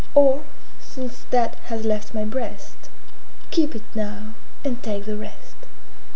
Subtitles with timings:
[0.15, 0.41] Or,
[0.79, 2.89] since that has left my breast,
[3.51, 4.33] Keep it now,
[4.65, 5.55] and take the rest!